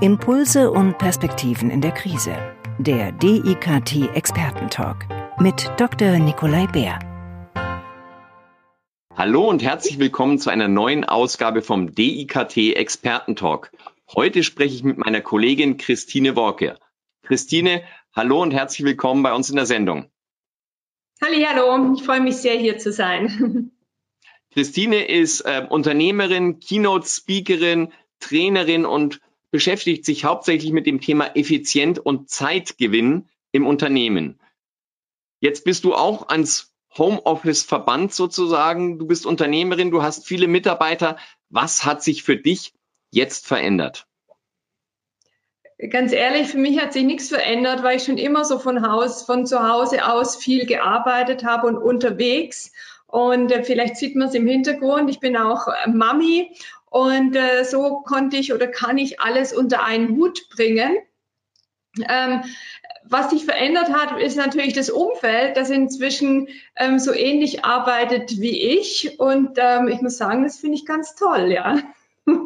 Impulse 0.00 0.72
und 0.72 0.98
Perspektiven 0.98 1.70
in 1.70 1.80
der 1.80 1.92
Krise. 1.92 2.36
Der 2.78 3.12
DIKT 3.12 4.12
Expertentalk 4.14 5.06
mit 5.38 5.70
Dr. 5.76 6.18
Nikolai 6.18 6.66
Bär. 6.66 6.98
Hallo 9.14 9.48
und 9.48 9.62
herzlich 9.62 10.00
willkommen 10.00 10.40
zu 10.40 10.50
einer 10.50 10.66
neuen 10.66 11.04
Ausgabe 11.04 11.62
vom 11.62 11.94
DIKT 11.94 12.74
Expertentalk. 12.74 13.70
Heute 14.12 14.42
spreche 14.42 14.74
ich 14.74 14.82
mit 14.82 14.98
meiner 14.98 15.20
Kollegin 15.20 15.76
Christine 15.76 16.34
Worke. 16.34 16.76
Christine, 17.22 17.84
hallo 18.12 18.42
und 18.42 18.52
herzlich 18.52 18.84
willkommen 18.84 19.22
bei 19.22 19.32
uns 19.32 19.48
in 19.48 19.56
der 19.56 19.66
Sendung. 19.66 20.10
Hallo, 21.22 21.94
ich 21.94 22.02
freue 22.02 22.20
mich 22.20 22.38
sehr 22.38 22.58
hier 22.58 22.78
zu 22.78 22.90
sein. 22.92 23.70
Christine 24.52 25.04
ist 25.04 25.42
äh, 25.42 25.64
Unternehmerin, 25.70 26.58
Keynote-Speakerin, 26.58 27.92
Trainerin 28.18 28.86
und 28.86 29.20
beschäftigt 29.54 30.04
sich 30.04 30.24
hauptsächlich 30.24 30.72
mit 30.72 30.84
dem 30.84 31.00
Thema 31.00 31.36
Effizient 31.36 32.00
und 32.00 32.28
Zeitgewinn 32.28 33.28
im 33.52 33.68
Unternehmen. 33.68 34.40
Jetzt 35.38 35.64
bist 35.64 35.84
du 35.84 35.94
auch 35.94 36.28
ans 36.28 36.74
Homeoffice 36.98 37.62
verbannt 37.62 38.12
sozusagen. 38.12 38.98
Du 38.98 39.06
bist 39.06 39.26
Unternehmerin, 39.26 39.92
du 39.92 40.02
hast 40.02 40.26
viele 40.26 40.48
Mitarbeiter. 40.48 41.18
Was 41.50 41.84
hat 41.84 42.02
sich 42.02 42.24
für 42.24 42.36
dich 42.36 42.74
jetzt 43.12 43.46
verändert? 43.46 44.08
Ganz 45.88 46.10
ehrlich, 46.10 46.48
für 46.48 46.58
mich 46.58 46.80
hat 46.80 46.92
sich 46.92 47.04
nichts 47.04 47.28
verändert, 47.28 47.84
weil 47.84 47.98
ich 47.98 48.02
schon 48.02 48.18
immer 48.18 48.44
so 48.44 48.58
von 48.58 48.84
Haus, 48.84 49.22
von 49.22 49.46
zu 49.46 49.62
Hause 49.62 50.04
aus 50.04 50.34
viel 50.34 50.66
gearbeitet 50.66 51.44
habe 51.44 51.68
und 51.68 51.76
unterwegs. 51.76 52.72
Und 53.06 53.52
äh, 53.52 53.62
vielleicht 53.62 53.98
sieht 53.98 54.16
man 54.16 54.26
es 54.26 54.34
im 54.34 54.48
Hintergrund. 54.48 55.10
Ich 55.10 55.20
bin 55.20 55.36
auch 55.36 55.68
äh, 55.68 55.88
Mami 55.88 56.50
und 56.94 57.34
äh, 57.34 57.64
so 57.64 58.02
konnte 58.02 58.36
ich 58.36 58.52
oder 58.52 58.68
kann 58.68 58.98
ich 58.98 59.20
alles 59.20 59.52
unter 59.52 59.82
einen 59.82 60.16
Hut 60.16 60.48
bringen. 60.48 60.96
Ähm, 62.08 62.42
was 63.02 63.30
sich 63.30 63.44
verändert 63.44 63.92
hat, 63.92 64.16
ist 64.20 64.36
natürlich 64.36 64.74
das 64.74 64.90
Umfeld, 64.90 65.56
das 65.56 65.70
inzwischen 65.70 66.46
ähm, 66.76 67.00
so 67.00 67.12
ähnlich 67.12 67.64
arbeitet 67.64 68.40
wie 68.40 68.60
ich. 68.78 69.18
Und 69.18 69.56
ähm, 69.56 69.88
ich 69.88 70.02
muss 70.02 70.18
sagen, 70.18 70.44
das 70.44 70.58
finde 70.58 70.76
ich 70.76 70.86
ganz 70.86 71.16
toll, 71.16 71.50
ja. 71.50 71.80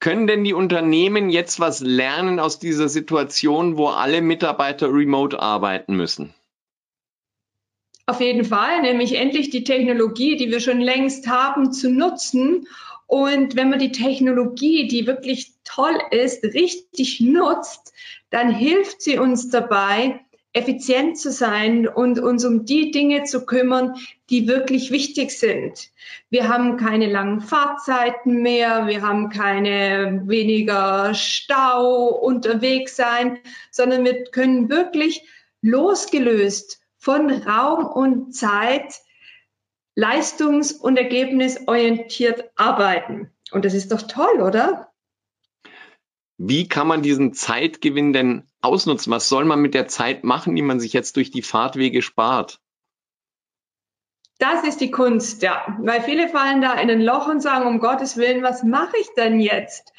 Können 0.00 0.26
denn 0.26 0.42
die 0.42 0.54
Unternehmen 0.54 1.30
jetzt 1.30 1.60
was 1.60 1.78
lernen 1.78 2.40
aus 2.40 2.58
dieser 2.58 2.88
Situation, 2.88 3.76
wo 3.78 3.86
alle 3.86 4.20
Mitarbeiter 4.20 4.92
remote 4.92 5.38
arbeiten 5.38 5.94
müssen? 5.94 6.34
Auf 8.06 8.20
jeden 8.20 8.44
Fall, 8.44 8.82
nämlich 8.82 9.14
endlich 9.14 9.48
die 9.48 9.64
Technologie, 9.64 10.36
die 10.36 10.50
wir 10.50 10.60
schon 10.60 10.80
längst 10.80 11.26
haben, 11.26 11.72
zu 11.72 11.90
nutzen. 11.90 12.68
Und 13.06 13.56
wenn 13.56 13.70
man 13.70 13.78
die 13.78 13.92
Technologie, 13.92 14.88
die 14.88 15.06
wirklich 15.06 15.52
toll 15.64 15.98
ist, 16.10 16.44
richtig 16.44 17.20
nutzt, 17.20 17.94
dann 18.28 18.50
hilft 18.52 19.00
sie 19.00 19.18
uns 19.18 19.48
dabei, 19.48 20.20
effizient 20.52 21.18
zu 21.18 21.32
sein 21.32 21.88
und 21.88 22.20
uns 22.20 22.44
um 22.44 22.64
die 22.64 22.90
Dinge 22.90 23.24
zu 23.24 23.44
kümmern, 23.44 23.94
die 24.30 24.46
wirklich 24.46 24.90
wichtig 24.90 25.32
sind. 25.32 25.90
Wir 26.30 26.48
haben 26.48 26.76
keine 26.76 27.10
langen 27.10 27.40
Fahrzeiten 27.40 28.42
mehr, 28.42 28.86
wir 28.86 29.02
haben 29.02 29.30
keine 29.30 30.22
weniger 30.26 31.12
Stau 31.14 32.06
unterwegs 32.08 32.96
sein, 32.96 33.38
sondern 33.70 34.04
wir 34.04 34.24
können 34.24 34.68
wirklich 34.68 35.26
losgelöst 35.60 36.83
von 37.04 37.30
Raum 37.30 37.84
und 37.84 38.34
Zeit 38.34 38.94
leistungs- 39.94 40.72
und 40.72 40.96
ergebnisorientiert 40.96 42.50
arbeiten. 42.56 43.30
Und 43.52 43.66
das 43.66 43.74
ist 43.74 43.92
doch 43.92 44.02
toll, 44.02 44.40
oder? 44.40 44.90
Wie 46.38 46.66
kann 46.66 46.88
man 46.88 47.02
diesen 47.02 47.34
Zeitgewinn 47.34 48.14
denn 48.14 48.48
ausnutzen? 48.62 49.12
Was 49.12 49.28
soll 49.28 49.44
man 49.44 49.60
mit 49.60 49.74
der 49.74 49.86
Zeit 49.86 50.24
machen, 50.24 50.56
die 50.56 50.62
man 50.62 50.80
sich 50.80 50.94
jetzt 50.94 51.16
durch 51.16 51.30
die 51.30 51.42
Fahrtwege 51.42 52.00
spart? 52.00 52.58
Das 54.38 54.64
ist 54.64 54.80
die 54.80 54.90
Kunst, 54.90 55.42
ja. 55.42 55.76
Weil 55.80 56.02
viele 56.02 56.28
fallen 56.28 56.62
da 56.62 56.72
in 56.72 56.90
ein 56.90 57.02
Loch 57.02 57.28
und 57.28 57.40
sagen, 57.40 57.66
um 57.66 57.80
Gottes 57.80 58.16
Willen, 58.16 58.42
was 58.42 58.62
mache 58.64 58.96
ich 58.98 59.08
denn 59.14 59.40
jetzt? 59.40 59.92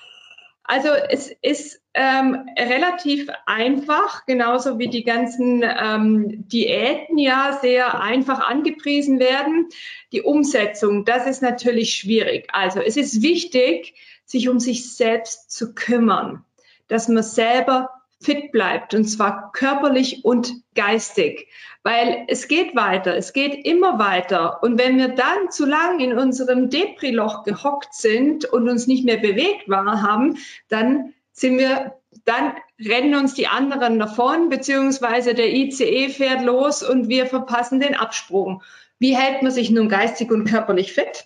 Also 0.68 0.90
es 0.90 1.32
ist 1.42 1.82
ähm, 1.94 2.50
relativ 2.58 3.30
einfach, 3.46 4.26
genauso 4.26 4.80
wie 4.80 4.90
die 4.90 5.04
ganzen 5.04 5.64
ähm, 5.64 6.48
Diäten 6.48 7.18
ja 7.18 7.58
sehr 7.62 8.02
einfach 8.02 8.40
angepriesen 8.40 9.20
werden. 9.20 9.70
Die 10.12 10.22
Umsetzung, 10.22 11.06
das 11.06 11.28
ist 11.28 11.42
natürlich 11.42 11.96
schwierig. 11.96 12.48
Also 12.52 12.80
es 12.80 12.98
ist 12.98 13.22
wichtig, 13.22 13.94
sich 14.26 14.50
um 14.50 14.60
sich 14.60 14.96
selbst 14.96 15.52
zu 15.52 15.76
kümmern, 15.76 16.44
dass 16.88 17.08
man 17.08 17.24
selber 17.24 17.92
fit 18.22 18.52
bleibt 18.52 18.94
und 18.94 19.06
zwar 19.06 19.52
körperlich 19.52 20.24
und 20.24 20.54
geistig, 20.74 21.48
weil 21.84 22.26
es 22.28 22.48
geht 22.48 22.76
weiter, 22.76 23.16
es 23.16 23.34
geht 23.34 23.66
immer 23.66 24.00
weiter 24.00 24.64
und 24.64 24.80
wenn 24.80 24.98
wir 24.98 25.10
dann 25.10 25.52
zu 25.52 25.66
lang 25.66 26.00
in 26.00 26.18
unserem 26.18 26.70
Depri-Loch 26.70 27.44
gehockt 27.44 27.94
sind 27.94 28.46
und 28.46 28.70
uns 28.70 28.88
nicht 28.88 29.06
mehr 29.06 29.18
bewegt 29.18 29.70
war, 29.70 30.02
haben, 30.02 30.38
dann 30.70 31.14
sind 31.32 31.60
wir, 31.60 31.96
dann 32.24 32.54
rennen 32.80 33.16
uns 33.16 33.34
die 33.34 33.48
anderen 33.48 34.00
davon, 34.00 34.50
beziehungsweise 34.50 35.34
der 35.34 35.54
ICE 35.54 36.10
fährt 36.10 36.42
los 36.42 36.82
und 36.82 37.10
wir 37.10 37.26
verpassen 37.26 37.80
den 37.80 37.96
Absprung. 37.96 38.64
Wie 39.00 39.16
hält 39.16 39.42
man 39.42 39.52
sich 39.52 39.70
nun 39.70 39.90
geistig 39.90 40.32
und 40.32 40.46
körperlich 40.46 40.94
fit? 40.94 41.26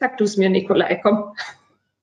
Sag 0.00 0.18
du 0.18 0.24
es 0.24 0.36
mir, 0.36 0.50
Nikolai, 0.50 1.00
komm. 1.02 1.34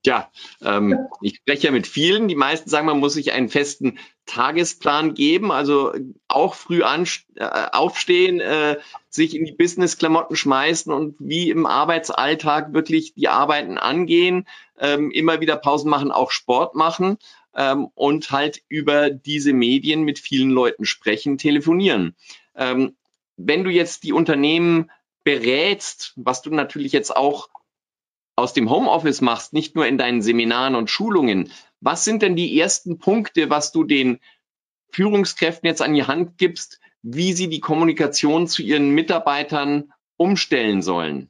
Ja, 0.06 0.30
ähm, 0.62 1.00
ich 1.22 1.38
spreche 1.38 1.68
ja 1.68 1.72
mit 1.72 1.88
vielen. 1.88 2.28
Die 2.28 2.36
meisten 2.36 2.70
sagen, 2.70 2.88
man 2.88 3.00
muss 3.00 3.14
sich 3.14 3.32
einen 3.32 3.48
festen 3.48 4.00
Tagesplan 4.26 5.14
geben, 5.14 5.52
also 5.52 5.94
auch 6.28 6.56
früh 6.56 6.84
an, 6.84 7.08
äh, 7.36 7.48
aufstehen, 7.72 8.42
äh, 8.42 8.78
sich 9.10 9.34
in 9.34 9.46
die 9.46 9.54
Business-Klamotten 9.54 10.36
schmeißen 10.36 10.92
und 10.92 11.16
wie 11.20 11.50
im 11.50 11.66
Arbeitsalltag 11.66 12.74
wirklich 12.74 13.14
die 13.14 13.30
Arbeiten 13.30 13.78
angehen, 13.78 14.46
ähm, 14.78 15.10
immer 15.10 15.40
wieder 15.40 15.56
Pausen 15.56 15.90
machen, 15.90 16.12
auch 16.12 16.32
Sport 16.32 16.76
machen 16.76 17.18
ähm, 17.56 17.88
und 17.96 18.32
halt 18.32 18.62
über 18.68 19.10
diese 19.10 19.54
Medien 19.54 20.04
mit 20.04 20.20
vielen 20.20 20.50
Leuten 20.50 20.86
sprechen, 20.86 21.38
telefonieren. 21.38 22.16
Ähm, 22.56 22.98
wenn 23.38 23.64
du 23.64 23.70
jetzt 23.70 24.04
die 24.04 24.14
Unternehmen 24.14 24.92
berätst, 25.24 26.14
was 26.18 26.42
du 26.42 26.50
natürlich 26.50 26.92
jetzt 26.92 27.16
auch 27.16 27.50
aus 28.36 28.54
dem 28.54 28.70
Homeoffice 28.70 29.22
machst, 29.22 29.54
nicht 29.54 29.76
nur 29.76 29.86
in 29.86 29.98
deinen 29.98 30.22
Seminaren 30.22 30.76
und 30.76 30.90
Schulungen, 30.90 31.52
was 31.82 32.04
sind 32.04 32.22
denn 32.22 32.36
die 32.36 32.60
ersten 32.60 32.98
Punkte, 32.98 33.50
was 33.50 33.72
du 33.72 33.84
den 33.84 34.20
Führungskräften 34.90 35.68
jetzt 35.68 35.82
an 35.82 35.94
die 35.94 36.06
Hand 36.06 36.38
gibst, 36.38 36.80
wie 37.02 37.34
sie 37.34 37.50
die 37.50 37.60
Kommunikation 37.60 38.48
zu 38.48 38.62
ihren 38.64 38.92
Mitarbeitern 38.92 39.92
umstellen 40.18 40.82
sollen? 40.82 41.30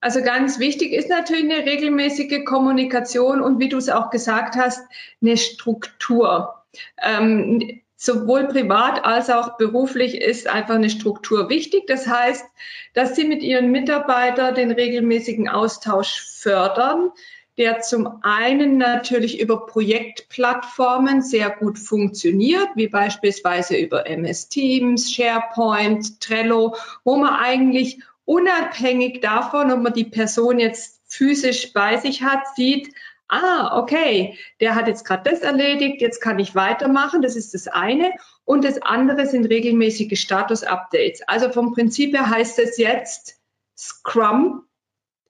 Also 0.00 0.22
ganz 0.22 0.58
wichtig 0.58 0.92
ist 0.92 1.10
natürlich 1.10 1.44
eine 1.44 1.66
regelmäßige 1.66 2.44
Kommunikation 2.44 3.40
und 3.40 3.58
wie 3.58 3.68
du 3.68 3.76
es 3.76 3.90
auch 3.90 4.10
gesagt 4.10 4.56
hast, 4.56 4.86
eine 5.20 5.36
Struktur. 5.36 6.54
Ähm, 7.02 7.82
sowohl 8.02 8.48
privat 8.48 9.04
als 9.04 9.28
auch 9.28 9.58
beruflich 9.58 10.22
ist 10.22 10.48
einfach 10.48 10.76
eine 10.76 10.88
Struktur 10.88 11.50
wichtig. 11.50 11.86
Das 11.86 12.06
heißt, 12.06 12.46
dass 12.94 13.14
Sie 13.14 13.24
mit 13.24 13.42
Ihren 13.42 13.70
Mitarbeitern 13.70 14.54
den 14.54 14.70
regelmäßigen 14.70 15.50
Austausch 15.50 16.22
fördern, 16.22 17.10
der 17.58 17.80
zum 17.80 18.20
einen 18.22 18.78
natürlich 18.78 19.38
über 19.38 19.66
Projektplattformen 19.66 21.20
sehr 21.20 21.50
gut 21.50 21.78
funktioniert, 21.78 22.68
wie 22.74 22.88
beispielsweise 22.88 23.76
über 23.76 24.06
MS 24.06 24.48
Teams, 24.48 25.12
SharePoint, 25.12 26.22
Trello, 26.22 26.76
wo 27.04 27.18
man 27.18 27.34
eigentlich 27.34 28.00
unabhängig 28.24 29.20
davon, 29.20 29.70
ob 29.70 29.82
man 29.82 29.92
die 29.92 30.04
Person 30.04 30.58
jetzt 30.58 31.02
physisch 31.06 31.74
bei 31.74 31.98
sich 31.98 32.22
hat, 32.22 32.44
sieht, 32.56 32.94
ah, 33.30 33.78
okay, 33.78 34.36
der 34.60 34.74
hat 34.74 34.88
jetzt 34.88 35.04
gerade 35.04 35.30
das 35.30 35.40
erledigt, 35.40 36.00
jetzt 36.00 36.20
kann 36.20 36.38
ich 36.38 36.54
weitermachen. 36.54 37.22
Das 37.22 37.36
ist 37.36 37.54
das 37.54 37.68
eine. 37.68 38.12
Und 38.44 38.64
das 38.64 38.82
andere 38.82 39.26
sind 39.26 39.46
regelmäßige 39.46 40.20
Status-Updates. 40.20 41.22
Also 41.28 41.50
vom 41.50 41.72
Prinzip 41.72 42.14
her 42.14 42.28
heißt 42.28 42.58
es 42.58 42.76
jetzt 42.76 43.40
Scrum 43.76 44.64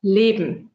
leben. 0.01 0.71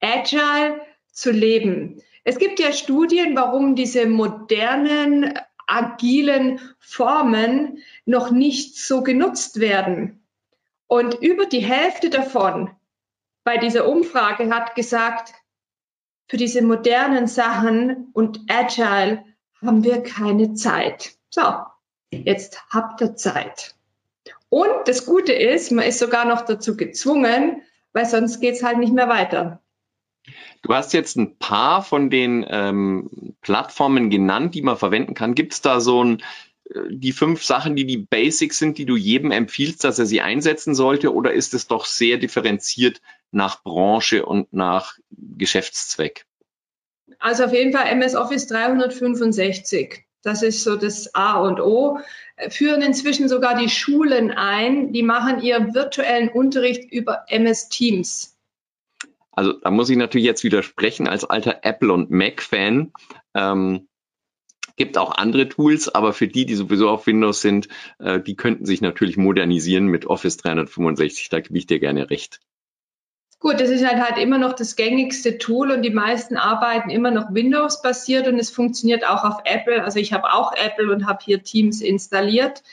Agile 0.00 0.80
zu 1.10 1.32
leben. 1.32 2.00
Es 2.24 2.38
gibt 2.38 2.60
ja 2.60 2.72
Studien, 2.72 3.34
warum 3.34 3.74
diese 3.74 4.06
modernen, 4.06 5.38
agilen 5.66 6.60
Formen 6.78 7.82
noch 8.04 8.30
nicht 8.30 8.76
so 8.76 9.02
genutzt 9.02 9.60
werden. 9.60 10.22
Und 10.86 11.14
über 11.20 11.46
die 11.46 11.64
Hälfte 11.64 12.10
davon 12.10 12.70
bei 13.44 13.56
dieser 13.56 13.88
Umfrage 13.88 14.54
hat 14.54 14.74
gesagt, 14.74 15.34
für 16.28 16.36
diese 16.36 16.62
modernen 16.62 17.26
Sachen 17.26 18.10
und 18.12 18.40
Agile 18.48 19.24
haben 19.60 19.82
wir 19.82 20.02
keine 20.02 20.54
Zeit. 20.54 21.16
So, 21.30 21.42
jetzt 22.10 22.62
habt 22.70 23.00
ihr 23.00 23.16
Zeit. 23.16 23.74
Und 24.50 24.86
das 24.86 25.04
Gute 25.06 25.32
ist, 25.32 25.72
man 25.72 25.84
ist 25.84 25.98
sogar 25.98 26.24
noch 26.24 26.42
dazu 26.42 26.76
gezwungen, 26.76 27.62
weil 27.92 28.06
sonst 28.06 28.40
geht's 28.40 28.62
halt 28.62 28.78
nicht 28.78 28.92
mehr 28.92 29.08
weiter. 29.08 29.60
Du 30.62 30.74
hast 30.74 30.92
jetzt 30.92 31.16
ein 31.16 31.38
paar 31.38 31.82
von 31.82 32.10
den 32.10 32.44
ähm, 32.48 33.34
Plattformen 33.40 34.10
genannt, 34.10 34.54
die 34.54 34.62
man 34.62 34.76
verwenden 34.76 35.14
kann. 35.14 35.34
Gibt 35.34 35.54
es 35.54 35.62
da 35.62 35.80
so 35.80 36.04
ein, 36.04 36.22
die 36.90 37.12
fünf 37.12 37.42
Sachen, 37.42 37.76
die 37.76 37.86
die 37.86 37.98
Basics 37.98 38.58
sind, 38.58 38.78
die 38.78 38.84
du 38.84 38.96
jedem 38.96 39.30
empfiehlst, 39.30 39.84
dass 39.84 39.98
er 39.98 40.06
sie 40.06 40.20
einsetzen 40.20 40.74
sollte? 40.74 41.14
Oder 41.14 41.32
ist 41.32 41.54
es 41.54 41.66
doch 41.66 41.86
sehr 41.86 42.18
differenziert 42.18 43.00
nach 43.30 43.62
Branche 43.62 44.26
und 44.26 44.52
nach 44.52 44.98
Geschäftszweck? 45.10 46.26
Also 47.18 47.44
auf 47.44 47.52
jeden 47.52 47.72
Fall 47.72 47.86
MS 47.88 48.14
Office 48.14 48.46
365. 48.46 50.04
Das 50.22 50.42
ist 50.42 50.62
so 50.62 50.76
das 50.76 51.14
A 51.14 51.40
und 51.40 51.60
O. 51.60 51.98
Führen 52.50 52.82
inzwischen 52.82 53.28
sogar 53.28 53.56
die 53.56 53.68
Schulen 53.68 54.30
ein, 54.30 54.92
die 54.92 55.02
machen 55.02 55.40
ihren 55.40 55.74
virtuellen 55.74 56.28
Unterricht 56.28 56.92
über 56.92 57.24
MS 57.28 57.68
Teams. 57.68 58.36
Also 59.32 59.52
da 59.52 59.70
muss 59.70 59.88
ich 59.88 59.96
natürlich 59.96 60.26
jetzt 60.26 60.44
widersprechen 60.44 61.08
als 61.08 61.24
alter 61.24 61.60
Apple 61.62 61.92
und 61.92 62.10
Mac-Fan. 62.10 62.92
Ähm, 63.34 63.87
gibt 64.78 64.96
auch 64.96 65.14
andere 65.16 65.48
Tools, 65.48 65.94
aber 65.94 66.14
für 66.14 66.28
die, 66.28 66.46
die 66.46 66.54
sowieso 66.54 66.88
auf 66.88 67.06
Windows 67.06 67.42
sind, 67.42 67.68
äh, 67.98 68.20
die 68.20 68.36
könnten 68.36 68.64
sich 68.64 68.80
natürlich 68.80 69.18
modernisieren 69.18 69.86
mit 69.86 70.06
Office 70.06 70.38
365. 70.38 71.28
Da 71.28 71.40
gebe 71.40 71.58
ich 71.58 71.66
dir 71.66 71.80
gerne 71.80 72.08
recht. 72.08 72.40
Gut, 73.40 73.60
das 73.60 73.70
ist 73.70 73.86
halt, 73.86 74.02
halt 74.02 74.18
immer 74.18 74.38
noch 74.38 74.54
das 74.54 74.74
gängigste 74.74 75.38
Tool 75.38 75.70
und 75.70 75.82
die 75.82 75.90
meisten 75.90 76.36
arbeiten 76.36 76.90
immer 76.90 77.12
noch 77.12 77.32
Windows-basiert 77.32 78.26
und 78.26 78.38
es 78.38 78.50
funktioniert 78.50 79.06
auch 79.06 79.22
auf 79.22 79.42
Apple. 79.44 79.84
Also 79.84 80.00
ich 80.00 80.12
habe 80.12 80.32
auch 80.32 80.52
Apple 80.54 80.92
und 80.92 81.06
habe 81.06 81.20
hier 81.24 81.42
Teams 81.44 81.80
installiert. 81.80 82.64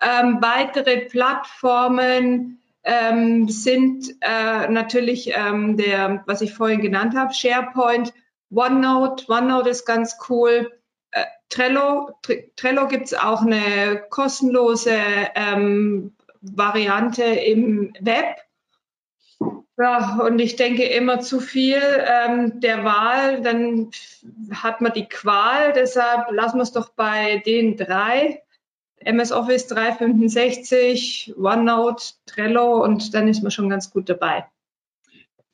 Ähm, 0.00 0.38
weitere 0.40 1.02
Plattformen 1.06 2.58
ähm, 2.82 3.48
sind 3.48 4.08
äh, 4.20 4.68
natürlich 4.68 5.32
ähm, 5.34 5.76
der, 5.76 6.24
was 6.26 6.40
ich 6.40 6.54
vorhin 6.54 6.80
genannt 6.80 7.14
habe, 7.14 7.32
SharePoint, 7.32 8.12
OneNote. 8.50 9.26
OneNote 9.28 9.70
ist 9.70 9.84
ganz 9.84 10.16
cool. 10.28 10.72
Äh, 11.12 11.24
Trello, 11.48 12.10
Trello 12.56 12.86
gibt 12.86 13.06
es 13.06 13.14
auch 13.14 13.42
eine 13.42 14.04
kostenlose 14.10 14.96
ähm, 15.34 16.14
Variante 16.40 17.24
im 17.24 17.92
Web. 18.00 18.36
Ja, 19.76 20.18
und 20.20 20.38
ich 20.38 20.56
denke 20.56 20.84
immer 20.84 21.20
zu 21.20 21.40
viel 21.40 21.80
ähm, 21.80 22.60
der 22.60 22.84
Wahl, 22.84 23.40
dann 23.40 23.90
hat 24.52 24.82
man 24.82 24.92
die 24.92 25.06
Qual. 25.06 25.72
Deshalb 25.72 26.30
lassen 26.32 26.58
wir 26.58 26.62
es 26.62 26.72
doch 26.72 26.90
bei 26.90 27.38
den 27.46 27.76
drei. 27.76 28.42
MS 29.02 29.32
Office 29.32 29.66
365, 29.68 31.34
OneNote, 31.38 32.04
Trello 32.26 32.84
und 32.84 33.14
dann 33.14 33.28
ist 33.28 33.42
man 33.42 33.50
schon 33.50 33.70
ganz 33.70 33.90
gut 33.90 34.10
dabei. 34.10 34.44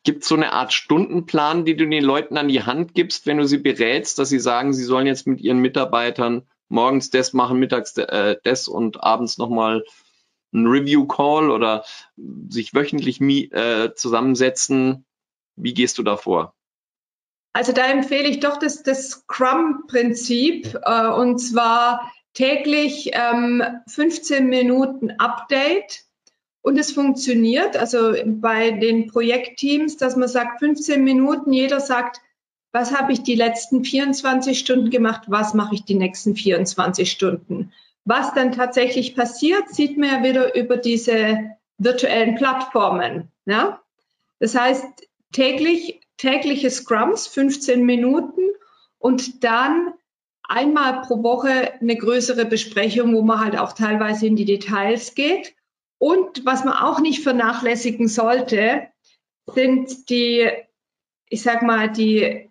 Gibt 0.07 0.23
es 0.23 0.29
so 0.29 0.37
eine 0.37 0.53
Art 0.53 0.73
Stundenplan, 0.73 1.65
die 1.65 1.77
du 1.77 1.85
den 1.85 2.05
Leuten 2.05 2.39
an 2.39 2.47
die 2.47 2.63
Hand 2.63 2.95
gibst, 2.95 3.27
wenn 3.27 3.39
du 3.39 3.45
sie 3.45 3.59
berätst, 3.59 4.21
dass 4.21 4.29
sie 4.29 4.39
sagen, 4.39 4.73
sie 4.73 4.85
sollen 4.85 5.09
jetzt 5.09 5.27
mit 5.27 5.41
ihren 5.41 5.59
Mitarbeitern 5.59 6.47
morgens 6.69 7.11
das 7.11 7.33
machen, 7.33 7.59
mittags 7.59 7.97
äh, 7.99 8.37
das 8.45 8.69
und 8.69 9.03
abends 9.03 9.37
nochmal 9.37 9.85
ein 10.55 10.69
Review-Call 10.69 11.51
oder 11.51 11.85
sich 12.49 12.73
wöchentlich 12.73 13.21
äh, 13.21 13.95
zusammensetzen? 13.97 15.05
Wie 15.57 15.75
gehst 15.75 15.99
du 15.99 16.05
da 16.05 16.17
vor? 16.17 16.55
Also 17.53 17.73
da 17.73 17.87
empfehle 17.87 18.29
ich 18.29 18.39
doch 18.39 18.59
das, 18.59 18.85
das 18.85 19.11
Scrum-Prinzip 19.11 20.79
äh, 20.85 21.09
und 21.09 21.39
zwar 21.39 22.13
täglich 22.33 23.11
ähm, 23.13 23.61
15 23.89 24.47
Minuten 24.47 25.11
Update. 25.19 26.06
Und 26.67 26.79
es 26.81 26.91
funktioniert, 26.91 27.77
also 27.77 28.13
bei 28.27 28.73
den 28.73 29.07
Projektteams, 29.07 29.99
dass 29.99 30.17
man 30.17 30.29
sagt, 30.29 30.59
15 30.59 31.05
Minuten, 31.05 31.53
jeder 31.53 31.79
sagt, 31.79 32.21
was 32.73 32.93
habe 32.93 33.13
ich 33.13 33.23
die 33.23 33.37
letzten 33.37 33.85
24 33.85 34.59
Stunden 34.59 34.91
gemacht, 34.91 35.23
was 35.29 35.55
mache 35.55 35.77
ich 35.77 35.85
die 35.85 35.95
nächsten 35.95 36.35
24 36.35 37.09
Stunden. 37.09 37.73
Was 38.05 38.35
dann 38.35 38.51
tatsächlich 38.51 39.15
passiert, 39.15 39.69
sieht 39.69 39.97
man 39.97 40.09
ja 40.09 40.25
wieder 40.25 40.57
über 40.57 40.77
diese 40.77 41.53
virtuellen 41.79 42.35
Plattformen. 42.35 43.29
Ja? 43.45 43.81
Das 44.41 44.57
heißt, 44.57 44.85
täglich, 45.31 46.01
tägliche 46.17 46.71
Scrums, 46.71 47.29
15 47.29 47.87
Minuten 47.87 48.43
und 48.99 49.45
dann 49.45 49.93
einmal 50.43 51.03
pro 51.03 51.23
Woche 51.23 51.75
eine 51.81 51.95
größere 51.95 52.45
Besprechung, 52.45 53.15
wo 53.15 53.23
man 53.23 53.39
halt 53.39 53.57
auch 53.57 53.73
teilweise 53.73 54.27
in 54.27 54.35
die 54.35 54.47
Details 54.47 55.15
geht. 55.15 55.56
Und 55.99 56.45
was 56.45 56.65
man 56.65 56.75
auch 56.75 57.01
nicht 57.01 57.23
vernachlässigen 57.23 58.09
sollte, 58.09 58.89
sind 59.47 60.11
die, 60.11 60.51
ich 61.29 61.43
sag 61.43 61.63
mal, 61.63 61.91
die 61.91 62.51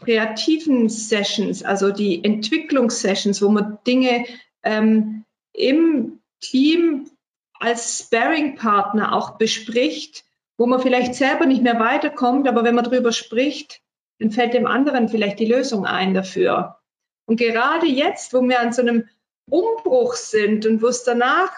kreativen 0.00 0.88
Sessions, 0.88 1.62
also 1.62 1.90
die 1.90 2.22
Entwicklungssessions, 2.22 3.40
wo 3.42 3.48
man 3.48 3.78
Dinge 3.86 4.26
ähm, 4.62 5.24
im 5.52 6.20
Team 6.40 7.10
als 7.58 8.00
Sparing-Partner 8.00 9.14
auch 9.14 9.38
bespricht, 9.38 10.24
wo 10.58 10.66
man 10.66 10.80
vielleicht 10.80 11.14
selber 11.14 11.46
nicht 11.46 11.62
mehr 11.62 11.80
weiterkommt, 11.80 12.46
aber 12.46 12.64
wenn 12.64 12.74
man 12.74 12.84
darüber 12.84 13.12
spricht, 13.12 13.80
dann 14.18 14.30
fällt 14.30 14.54
dem 14.54 14.66
anderen 14.66 15.08
vielleicht 15.08 15.38
die 15.38 15.46
Lösung 15.46 15.86
ein 15.86 16.14
dafür. 16.14 16.78
Und 17.26 17.38
gerade 17.38 17.86
jetzt, 17.86 18.32
wo 18.32 18.42
wir 18.42 18.60
an 18.60 18.72
so 18.72 18.82
einem 18.82 19.08
Umbruch 19.48 20.14
sind 20.14 20.66
und 20.66 20.82
wo 20.82 20.88
es 20.88 21.04
danach 21.04 21.52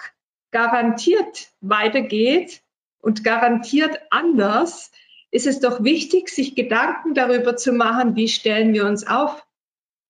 garantiert 0.51 1.49
weitergeht 1.61 2.63
und 3.01 3.25
garantiert 3.25 3.99
anders, 4.11 4.91
ist 5.31 5.47
es 5.47 5.61
doch 5.61 5.83
wichtig, 5.83 6.29
sich 6.29 6.55
Gedanken 6.55 7.15
darüber 7.15 7.57
zu 7.57 7.73
machen, 7.73 8.17
wie 8.17 8.29
stellen 8.29 8.73
wir 8.73 8.87
uns 8.87 9.07
auf. 9.07 9.47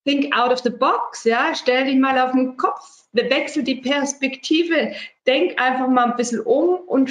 Think 0.05 0.35
out 0.35 0.53
of 0.53 0.61
the 0.61 0.71
box, 0.71 1.25
ja, 1.25 1.55
stell 1.55 1.85
dich 1.85 1.97
mal 1.97 2.19
auf 2.19 2.33
den 2.33 2.57
Kopf, 2.57 3.05
wechsel 3.13 3.63
die 3.63 3.77
Perspektive, 3.77 4.93
denk 5.27 5.61
einfach 5.61 5.89
mal 5.89 6.11
ein 6.11 6.17
bisschen 6.17 6.41
um 6.41 6.77
und 6.77 7.11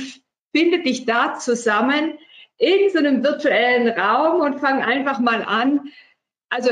finde 0.56 0.82
dich 0.82 1.06
da 1.06 1.38
zusammen 1.38 2.18
in 2.58 2.90
so 2.90 2.98
einem 2.98 3.24
virtuellen 3.24 3.90
Raum 3.90 4.42
und 4.42 4.60
fang 4.60 4.82
einfach 4.82 5.20
mal 5.20 5.44
an. 5.44 5.92
Also 6.50 6.72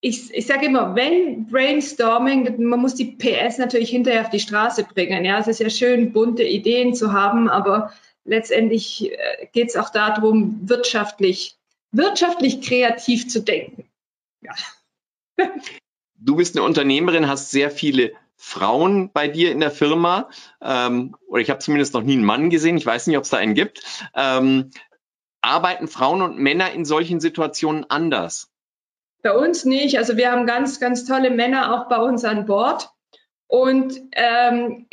ich, 0.00 0.32
ich 0.32 0.46
sage 0.46 0.66
immer, 0.66 0.94
wenn 0.94 1.46
Brainstorming, 1.48 2.62
man 2.62 2.80
muss 2.80 2.94
die 2.94 3.16
PS 3.16 3.58
natürlich 3.58 3.90
hinterher 3.90 4.22
auf 4.22 4.30
die 4.30 4.40
Straße 4.40 4.84
bringen. 4.84 5.24
Ja, 5.24 5.38
es 5.38 5.48
ist 5.48 5.60
ja 5.60 5.70
schön, 5.70 6.12
bunte 6.12 6.44
Ideen 6.44 6.94
zu 6.94 7.12
haben, 7.12 7.48
aber 7.48 7.92
letztendlich 8.24 9.12
äh, 9.12 9.46
geht 9.52 9.70
es 9.70 9.76
auch 9.76 9.90
darum, 9.90 10.60
wirtschaftlich, 10.68 11.56
wirtschaftlich 11.90 12.60
kreativ 12.60 13.28
zu 13.28 13.42
denken. 13.42 13.88
Ja. 14.42 14.54
Du 16.20 16.34
bist 16.34 16.56
eine 16.56 16.66
Unternehmerin, 16.66 17.28
hast 17.28 17.52
sehr 17.52 17.70
viele 17.70 18.12
Frauen 18.34 19.12
bei 19.12 19.28
dir 19.28 19.52
in 19.52 19.60
der 19.60 19.70
Firma. 19.70 20.28
Ähm, 20.60 21.14
oder 21.28 21.40
ich 21.40 21.48
habe 21.48 21.60
zumindest 21.60 21.94
noch 21.94 22.02
nie 22.02 22.14
einen 22.14 22.24
Mann 22.24 22.50
gesehen. 22.50 22.76
Ich 22.76 22.84
weiß 22.84 23.06
nicht, 23.06 23.16
ob 23.16 23.22
es 23.22 23.30
da 23.30 23.36
einen 23.36 23.54
gibt. 23.54 23.84
Ähm, 24.16 24.72
arbeiten 25.42 25.86
Frauen 25.86 26.22
und 26.22 26.36
Männer 26.36 26.72
in 26.72 26.84
solchen 26.84 27.20
Situationen 27.20 27.88
anders? 27.88 28.50
Bei 29.22 29.32
uns 29.32 29.64
nicht. 29.64 29.98
Also 29.98 30.16
wir 30.16 30.30
haben 30.30 30.46
ganz, 30.46 30.80
ganz 30.80 31.04
tolle 31.04 31.30
Männer 31.30 31.74
auch 31.74 31.88
bei 31.88 31.98
uns 31.98 32.24
an 32.24 32.46
Bord. 32.46 32.90
Und 33.46 34.00
ähm, 34.12 34.86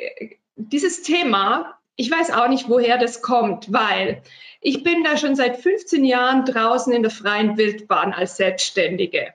dieses 0.56 1.04
Thema, 1.04 1.78
ich 1.96 2.10
weiß 2.10 2.32
auch 2.32 2.48
nicht, 2.48 2.70
woher 2.70 2.98
das 2.98 3.22
kommt, 3.22 3.72
weil 3.72 4.22
ich 4.62 4.84
bin 4.84 5.04
da 5.04 5.18
schon 5.18 5.36
seit 5.36 5.58
15 5.58 6.06
Jahren 6.06 6.46
draußen 6.46 6.92
in 6.92 7.04
der 7.04 7.12
freien 7.12 7.58
Wildbahn 7.58 8.14
als 8.14 8.38
Selbstständige. 8.38 9.34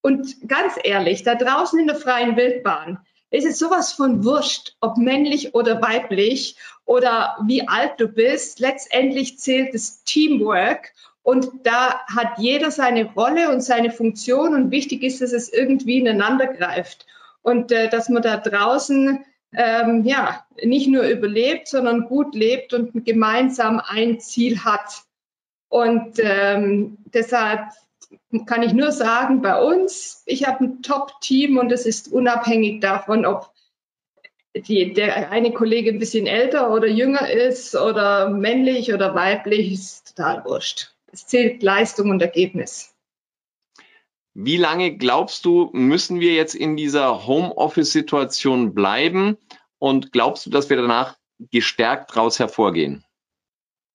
Und 0.00 0.46
ganz 0.46 0.74
ehrlich, 0.82 1.22
da 1.22 1.34
draußen 1.34 1.78
in 1.78 1.86
der 1.86 1.96
freien 1.96 2.36
Wildbahn 2.36 2.98
ist 3.30 3.46
es 3.46 3.58
sowas 3.58 3.92
von 3.92 4.24
wurscht, 4.24 4.76
ob 4.80 4.96
männlich 4.96 5.54
oder 5.54 5.82
weiblich 5.82 6.56
oder 6.84 7.36
wie 7.46 7.66
alt 7.66 7.94
du 7.98 8.08
bist. 8.08 8.58
Letztendlich 8.58 9.38
zählt 9.38 9.74
das 9.74 10.02
Teamwork 10.04 10.92
und 11.28 11.50
da 11.64 12.06
hat 12.06 12.38
jeder 12.38 12.70
seine 12.70 13.04
Rolle 13.12 13.50
und 13.50 13.60
seine 13.60 13.90
Funktion 13.90 14.54
und 14.54 14.70
wichtig 14.70 15.02
ist, 15.02 15.20
dass 15.20 15.32
es 15.32 15.52
irgendwie 15.52 15.98
ineinander 15.98 16.46
greift 16.46 17.04
und 17.42 17.70
äh, 17.70 17.90
dass 17.90 18.08
man 18.08 18.22
da 18.22 18.38
draußen 18.38 19.26
ähm, 19.54 20.04
ja 20.06 20.46
nicht 20.64 20.88
nur 20.88 21.02
überlebt, 21.02 21.68
sondern 21.68 22.06
gut 22.06 22.34
lebt 22.34 22.72
und 22.72 23.04
gemeinsam 23.04 23.78
ein 23.78 24.20
Ziel 24.20 24.64
hat. 24.64 25.02
Und 25.68 26.14
ähm, 26.18 26.96
deshalb 27.12 27.60
kann 28.46 28.62
ich 28.62 28.72
nur 28.72 28.90
sagen, 28.90 29.42
bei 29.42 29.60
uns, 29.62 30.22
ich 30.24 30.46
habe 30.46 30.64
ein 30.64 30.82
Top-Team 30.82 31.58
und 31.58 31.70
es 31.72 31.84
ist 31.84 32.10
unabhängig 32.10 32.80
davon, 32.80 33.26
ob 33.26 33.52
die, 34.56 34.94
der 34.94 35.30
eine 35.30 35.52
Kollege 35.52 35.90
ein 35.90 35.98
bisschen 35.98 36.26
älter 36.26 36.72
oder 36.72 36.86
jünger 36.86 37.30
ist 37.30 37.76
oder 37.76 38.30
männlich 38.30 38.94
oder 38.94 39.14
weiblich, 39.14 39.74
ist 39.74 40.16
total 40.16 40.42
wurscht. 40.46 40.94
Es 41.12 41.26
zählt 41.26 41.62
Leistung 41.62 42.10
und 42.10 42.22
Ergebnis. 42.22 42.94
Wie 44.34 44.56
lange 44.56 44.96
glaubst 44.96 45.44
du, 45.44 45.70
müssen 45.72 46.20
wir 46.20 46.32
jetzt 46.32 46.54
in 46.54 46.76
dieser 46.76 47.26
Homeoffice-Situation 47.26 48.74
bleiben? 48.74 49.36
Und 49.78 50.12
glaubst 50.12 50.46
du, 50.46 50.50
dass 50.50 50.70
wir 50.70 50.76
danach 50.76 51.16
gestärkt 51.50 52.10
daraus 52.10 52.38
hervorgehen? 52.38 53.04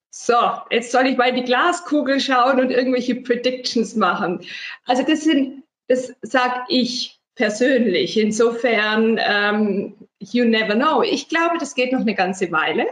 So, 0.10 0.36
jetzt 0.70 0.92
soll 0.92 1.08
ich 1.08 1.18
mal 1.18 1.30
in 1.30 1.38
die 1.38 1.44
Glaskugel 1.44 2.20
schauen 2.20 2.60
und 2.60 2.70
irgendwelche 2.70 3.16
Predictions 3.16 3.96
machen. 3.96 4.46
Also 4.86 5.04
das 5.04 5.24
sind, 5.24 5.64
das 5.88 6.14
sage 6.22 6.66
ich 6.68 7.20
persönlich. 7.36 8.18
Insofern, 8.18 9.20
ähm, 9.20 9.96
you 10.20 10.46
never 10.46 10.76
know. 10.76 11.02
Ich 11.02 11.30
glaube, 11.30 11.58
das 11.58 11.74
geht 11.74 11.92
noch 11.92 12.02
eine 12.02 12.16
ganze 12.16 12.52
Weile. 12.52 12.86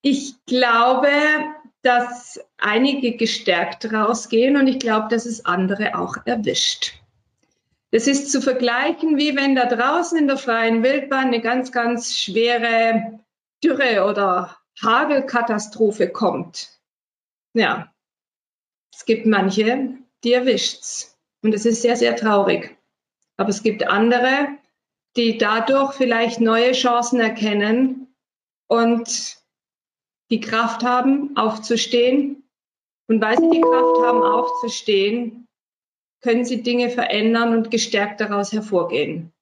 Ich 0.00 0.34
glaube, 0.46 1.10
dass 1.86 2.40
einige 2.58 3.16
gestärkt 3.16 3.92
rausgehen 3.92 4.56
und 4.56 4.66
ich 4.66 4.80
glaube, 4.80 5.06
dass 5.08 5.24
es 5.24 5.44
andere 5.44 5.96
auch 5.96 6.16
erwischt. 6.24 6.94
Das 7.92 8.08
ist 8.08 8.32
zu 8.32 8.42
vergleichen, 8.42 9.18
wie 9.18 9.36
wenn 9.36 9.54
da 9.54 9.66
draußen 9.66 10.18
in 10.18 10.26
der 10.26 10.36
freien 10.36 10.82
Wildbahn 10.82 11.28
eine 11.28 11.40
ganz, 11.40 11.70
ganz 11.70 12.18
schwere 12.18 13.20
Dürre 13.62 14.04
oder 14.04 14.56
Hagelkatastrophe 14.82 16.08
kommt. 16.08 16.70
Ja, 17.54 17.92
es 18.92 19.04
gibt 19.04 19.24
manche, 19.24 19.90
die 20.24 20.32
erwischt's. 20.32 21.16
Und 21.42 21.54
es 21.54 21.64
ist 21.64 21.82
sehr, 21.82 21.96
sehr 21.96 22.16
traurig. 22.16 22.76
Aber 23.36 23.50
es 23.50 23.62
gibt 23.62 23.86
andere, 23.86 24.48
die 25.16 25.38
dadurch 25.38 25.94
vielleicht 25.94 26.40
neue 26.40 26.72
Chancen 26.72 27.20
erkennen 27.20 28.08
und 28.66 29.36
die 30.30 30.40
Kraft 30.40 30.82
haben, 30.82 31.36
aufzustehen. 31.36 32.42
Und 33.08 33.20
weil 33.20 33.36
sie 33.38 33.50
die 33.50 33.60
Kraft 33.60 34.02
haben, 34.02 34.22
aufzustehen, 34.22 35.46
können 36.22 36.44
sie 36.44 36.62
Dinge 36.62 36.90
verändern 36.90 37.56
und 37.56 37.70
gestärkt 37.70 38.20
daraus 38.20 38.52
hervorgehen. 38.52 39.32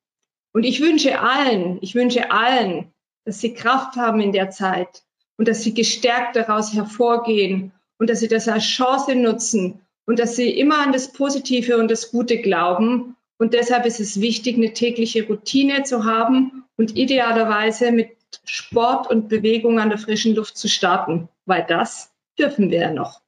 Und 0.52 0.64
ich 0.64 0.80
wünsche 0.80 1.20
allen, 1.20 1.78
ich 1.80 1.94
wünsche 1.94 2.30
allen, 2.30 2.92
dass 3.24 3.40
sie 3.40 3.54
Kraft 3.54 3.96
haben 3.96 4.20
in 4.20 4.32
der 4.32 4.50
Zeit 4.50 5.02
und 5.36 5.48
dass 5.48 5.62
sie 5.62 5.74
gestärkt 5.74 6.36
daraus 6.36 6.74
hervorgehen 6.74 7.72
und 7.98 8.10
dass 8.10 8.20
sie 8.20 8.28
das 8.28 8.48
als 8.48 8.64
Chance 8.64 9.14
nutzen 9.14 9.80
und 10.06 10.18
dass 10.18 10.36
sie 10.36 10.50
immer 10.50 10.78
an 10.78 10.92
das 10.92 11.12
Positive 11.12 11.78
und 11.78 11.90
das 11.90 12.10
Gute 12.10 12.38
glauben. 12.38 13.16
Und 13.38 13.54
deshalb 13.54 13.86
ist 13.86 13.98
es 13.98 14.20
wichtig, 14.20 14.56
eine 14.56 14.72
tägliche 14.72 15.26
Routine 15.26 15.82
zu 15.82 16.04
haben 16.04 16.64
und 16.76 16.96
idealerweise 16.96 17.90
mit 17.90 18.13
Sport 18.44 19.08
und 19.08 19.28
Bewegung 19.28 19.78
an 19.78 19.88
der 19.88 19.98
frischen 19.98 20.34
Luft 20.34 20.56
zu 20.56 20.68
starten, 20.68 21.28
weil 21.46 21.64
das 21.66 22.12
dürfen 22.38 22.70
wir 22.70 22.80
ja 22.80 22.90
noch. 22.90 23.20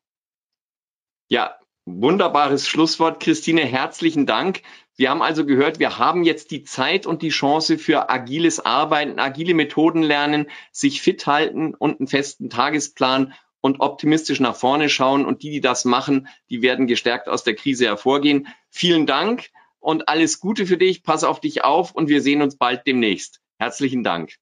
Ja, 1.28 1.58
wunderbares 1.86 2.68
Schlusswort, 2.68 3.20
Christine. 3.20 3.62
Herzlichen 3.62 4.26
Dank. 4.26 4.62
Wir 4.96 5.10
haben 5.10 5.22
also 5.22 5.44
gehört, 5.44 5.78
wir 5.78 5.98
haben 5.98 6.24
jetzt 6.24 6.50
die 6.50 6.62
Zeit 6.62 7.06
und 7.06 7.22
die 7.22 7.28
Chance 7.28 7.78
für 7.78 8.08
agiles 8.08 8.64
Arbeiten, 8.64 9.18
agile 9.18 9.54
Methoden 9.54 10.02
lernen, 10.02 10.46
sich 10.72 11.02
fit 11.02 11.26
halten 11.26 11.74
und 11.74 12.00
einen 12.00 12.06
festen 12.06 12.48
Tagesplan 12.48 13.34
und 13.60 13.80
optimistisch 13.80 14.40
nach 14.40 14.56
vorne 14.56 14.88
schauen. 14.88 15.26
Und 15.26 15.42
die, 15.42 15.50
die 15.50 15.60
das 15.60 15.84
machen, 15.84 16.28
die 16.48 16.62
werden 16.62 16.86
gestärkt 16.86 17.28
aus 17.28 17.44
der 17.44 17.54
Krise 17.54 17.86
hervorgehen. 17.86 18.48
Vielen 18.70 19.06
Dank 19.06 19.50
und 19.80 20.08
alles 20.08 20.40
Gute 20.40 20.66
für 20.66 20.78
dich. 20.78 21.02
Pass 21.02 21.24
auf 21.24 21.40
dich 21.40 21.64
auf 21.64 21.92
und 21.92 22.08
wir 22.08 22.22
sehen 22.22 22.42
uns 22.42 22.56
bald 22.56 22.86
demnächst. 22.86 23.40
Herzlichen 23.58 24.02
Dank. 24.02 24.36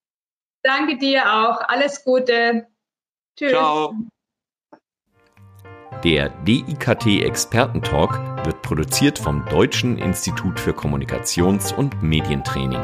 Danke 0.65 0.97
dir 0.97 1.31
auch. 1.31 1.61
Alles 1.69 2.03
Gute. 2.05 2.67
Tschüss. 3.39 3.51
Ciao. 3.51 3.95
Der 6.03 6.31
DIKT 6.31 7.23
Expertentalk 7.23 8.19
wird 8.47 8.63
produziert 8.63 9.19
vom 9.19 9.45
Deutschen 9.47 9.99
Institut 9.99 10.59
für 10.59 10.73
Kommunikations- 10.73 11.75
und 11.75 12.03
Medientraining. 12.03 12.81